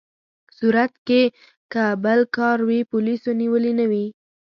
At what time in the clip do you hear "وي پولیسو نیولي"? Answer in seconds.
2.67-3.73